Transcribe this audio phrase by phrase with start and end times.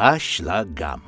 [0.00, 1.02] по слогам.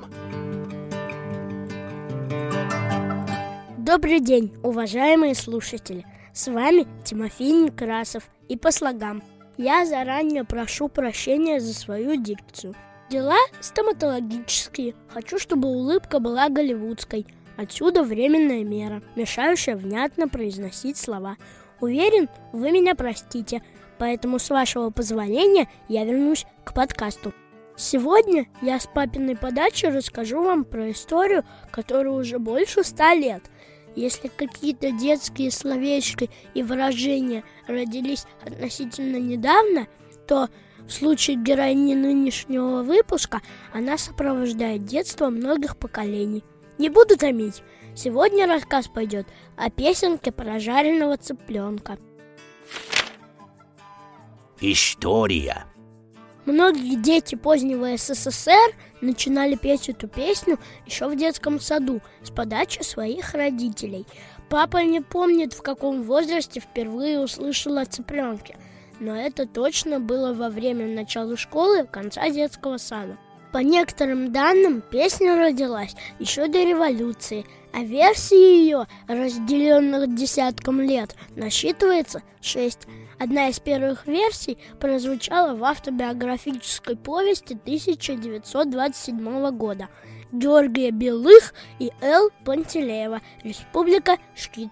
[3.78, 6.04] Добрый день, уважаемые слушатели!
[6.34, 9.23] С вами Тимофей Некрасов и по слогам.
[9.57, 12.75] Я заранее прошу прощения за свою дикцию.
[13.09, 14.95] Дела стоматологические.
[15.09, 17.27] Хочу, чтобы улыбка была голливудской.
[17.56, 21.38] Отсюда временная мера, мешающая внятно произносить слова.
[21.80, 23.62] Уверен, вы меня простите,
[23.98, 27.32] поэтому с вашего позволения я вернусь к подкасту.
[27.82, 33.42] Сегодня я с папиной подачи расскажу вам про историю, которая уже больше ста лет.
[33.96, 39.88] Если какие-то детские словечки и выражения родились относительно недавно,
[40.28, 40.48] то
[40.86, 43.41] в случае героини нынешнего выпуска
[43.74, 46.44] она сопровождает детство многих поколений.
[46.78, 47.64] Не буду томить.
[47.96, 51.98] Сегодня рассказ пойдет о песенке про жареного цыпленка.
[54.60, 55.66] История.
[56.45, 63.34] Многие дети позднего СССР начинали петь эту песню еще в детском саду с подачи своих
[63.34, 64.06] родителей.
[64.48, 68.56] Папа не помнит, в каком возрасте впервые услышал о цыпленке,
[68.98, 73.17] но это точно было во время начала школы конца детского сада.
[73.53, 82.23] По некоторым данным, песня родилась еще до революции, а версии ее, разделенных десятком лет, насчитывается
[82.41, 82.86] шесть.
[83.19, 89.91] Одна из первых версий прозвучала в автобиографической повести 1927 года
[90.33, 92.30] Георгия Белых и Л.
[92.47, 94.70] Пантелеева «Республика Шкит».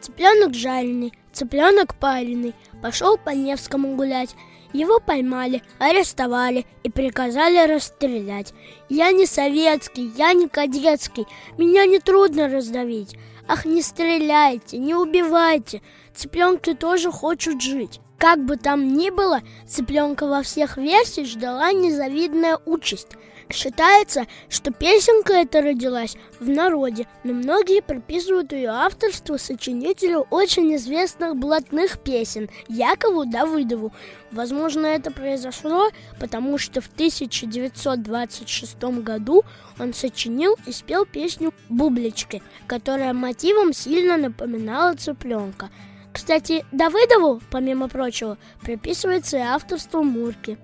[0.00, 4.34] Цыпленок жареный, цыпленок пареный, пошел по Невскому гулять–
[4.74, 8.52] его поймали, арестовали и приказали расстрелять.
[8.90, 13.16] Я не советский, я не кадетский, меня не трудно раздавить.
[13.46, 15.80] Ах, не стреляйте, не убивайте,
[16.14, 18.00] цыпленки тоже хочут жить.
[18.24, 23.08] Как бы там ни было, цыпленка во всех версиях ждала незавидная участь–
[23.52, 31.36] Считается, что песенка эта родилась в народе, но многие приписывают ее авторство сочинителю очень известных
[31.36, 33.92] блатных песен Якову Давыдову.
[34.30, 39.44] Возможно, это произошло, потому что в 1926 году
[39.78, 45.68] он сочинил и спел песню «Бублички», которая мотивом сильно напоминала цыпленка.
[46.14, 50.56] Кстати, Давыдову, помимо прочего, приписывается и авторство Мурки.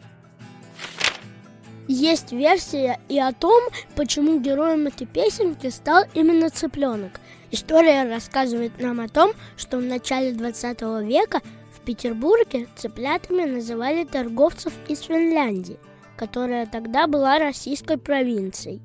[1.88, 3.60] Есть версия и о том,
[3.96, 7.20] почему героем этой песенки стал именно цыпленок.
[7.50, 11.40] История рассказывает нам о том, что в начале 20 века
[11.74, 15.80] в Петербурге цыплятами называли торговцев из Финляндии,
[16.16, 18.80] которая тогда была российской провинцией.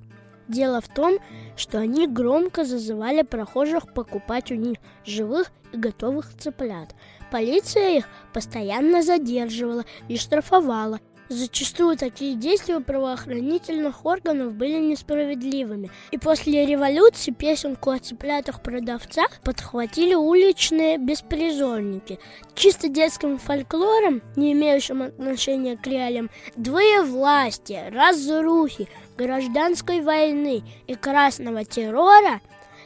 [0.47, 1.17] Дело в том,
[1.55, 6.95] что они громко зазывали прохожих покупать у них живых и готовых цыплят.
[7.31, 15.89] Полиция их постоянно задерживала и штрафовала, Зачастую такие действия правоохранительных органов были несправедливыми.
[16.11, 22.19] И после революции песенку о цыплятах-продавцах подхватили уличные беспризорники.
[22.53, 28.87] Чисто детским фольклором, не имеющим отношения к реалиям, двое власти, разрухи,
[29.17, 32.39] гражданской войны и красного террора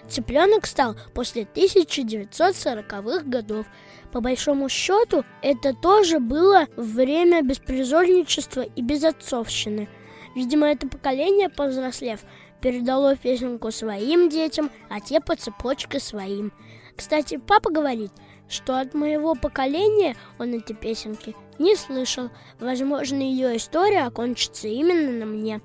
[0.10, 3.66] цыпленок стал после 1940-х годов–
[4.12, 9.88] по большому счету, это тоже было время беспризорничества и безотцовщины.
[10.36, 12.22] Видимо, это поколение, повзрослев,
[12.62, 16.52] передало песенку своим детям, а те по цепочке своим.
[16.96, 18.12] Кстати, папа говорит,
[18.48, 22.32] что от моего поколения он эти песенки не слышал.
[22.60, 25.62] Возможно, ее история окончится именно на мне.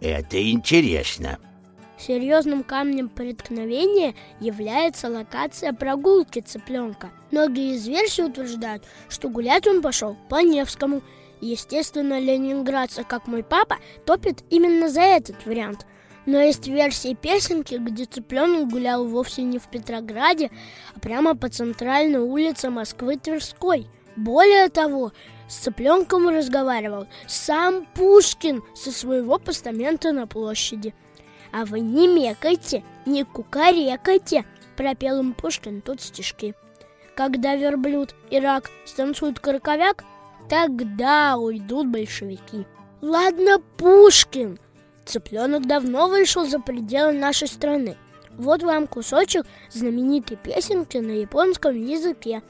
[0.00, 1.38] Это интересно.
[2.04, 7.10] Серьезным камнем преткновения является локация прогулки цыпленка.
[7.30, 11.00] Многие из версий утверждают, что гулять он пошел по Невскому.
[11.40, 15.86] Естественно, ленинградцы, как мой папа, топят именно за этот вариант.
[16.26, 20.50] Но есть версии песенки, где цыпленок гулял вовсе не в Петрограде,
[20.96, 23.86] а прямо по центральной улице Москвы Тверской.
[24.16, 25.12] Более того,
[25.48, 30.94] с цыпленком разговаривал сам Пушкин со своего постамента на площади.
[31.52, 34.44] А вы не мекайте, не кукарекайте,
[34.76, 36.54] пропел им Пушкин тут стишки.
[37.14, 40.04] Когда верблюд и рак станцуют карковяк,
[40.48, 42.66] тогда уйдут большевики.
[43.02, 44.58] Ладно, Пушкин,
[45.04, 47.96] цыпленок давно вышел за пределы нашей страны.
[48.30, 52.42] Вот вам кусочек знаменитой песенки на японском языке.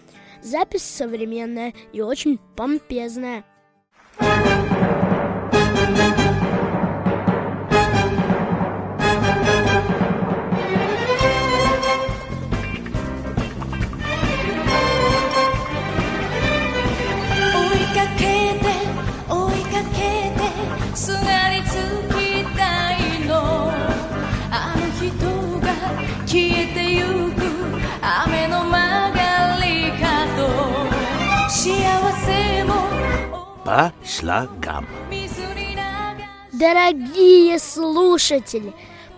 [0.43, 3.45] Запись современная и очень помпезная.
[18.03, 18.23] かけ
[18.59, 18.67] て
[19.29, 19.99] 追いかけ
[20.35, 21.69] て砂につ
[22.11, 23.71] きたいの
[24.51, 25.07] あの人
[25.61, 25.67] が
[26.27, 27.39] 消えてゆく
[28.01, 28.73] 雨の曲
[29.13, 30.51] がり角
[31.49, 31.61] 幸
[32.27, 32.73] せも
[33.65, 34.85] По шлагам.
[36.53, 38.73] Дорогие слушатели,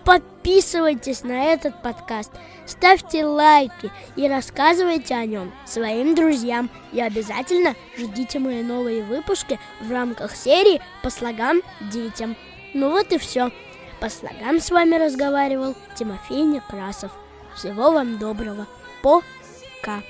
[0.05, 2.31] подписывайтесь на этот подкаст,
[2.65, 6.69] ставьте лайки и рассказывайте о нем своим друзьям.
[6.93, 11.61] И обязательно ждите мои новые выпуски в рамках серии «По слогам
[11.91, 12.37] детям».
[12.73, 13.51] Ну вот и все.
[13.99, 17.11] По слогам с вами разговаривал Тимофей Некрасов.
[17.55, 18.67] Всего вам доброго.
[19.01, 20.01] Пока.